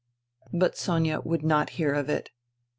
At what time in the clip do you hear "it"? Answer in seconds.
2.09-2.31